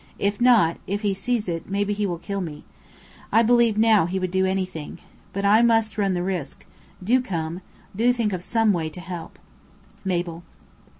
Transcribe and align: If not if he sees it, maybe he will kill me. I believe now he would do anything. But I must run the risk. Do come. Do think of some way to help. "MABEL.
If 0.17 0.41
not 0.41 0.77
if 0.87 1.01
he 1.01 1.13
sees 1.13 1.47
it, 1.47 1.69
maybe 1.69 1.93
he 1.93 2.07
will 2.07 2.17
kill 2.17 2.41
me. 2.41 2.63
I 3.31 3.43
believe 3.43 3.77
now 3.77 4.07
he 4.07 4.17
would 4.17 4.31
do 4.31 4.47
anything. 4.47 4.97
But 5.31 5.45
I 5.45 5.61
must 5.61 5.95
run 5.95 6.15
the 6.15 6.23
risk. 6.23 6.65
Do 7.03 7.21
come. 7.21 7.61
Do 7.95 8.11
think 8.11 8.33
of 8.33 8.41
some 8.41 8.73
way 8.73 8.89
to 8.89 8.99
help. 8.99 9.37
"MABEL. 10.03 10.41